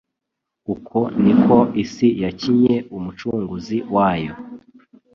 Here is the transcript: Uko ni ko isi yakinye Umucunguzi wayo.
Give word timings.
Uko 0.73 0.99
ni 1.23 1.33
ko 1.43 1.57
isi 1.83 2.07
yakinye 2.23 2.75
Umucunguzi 2.97 3.77
wayo. 3.93 4.33